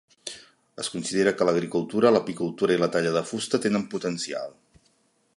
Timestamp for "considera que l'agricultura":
0.93-2.11